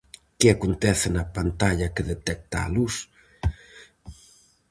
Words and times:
Que 0.39 0.47
acontece 0.51 1.07
na 1.11 1.23
pantalla 1.35 1.93
que 1.95 2.07
detecta 2.11 2.57
a 2.61 2.71
luz? 2.75 2.95